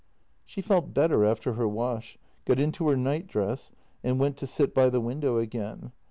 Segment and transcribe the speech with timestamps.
[0.47, 3.69] She felt better after her wash, got into her nightdress,
[4.03, 5.91] and went to sit by the window again.